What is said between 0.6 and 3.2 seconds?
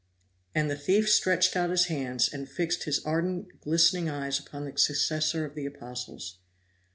the thief stretched out his hands, and fixed his